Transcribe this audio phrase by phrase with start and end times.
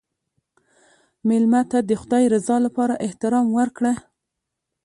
[1.27, 3.93] مېلمه ته د خدای رضا لپاره احترام ورکړه.